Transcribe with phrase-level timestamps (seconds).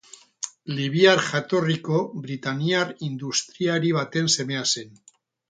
[0.77, 4.93] Libiar jatorriko britainiar industriari baten semea zen.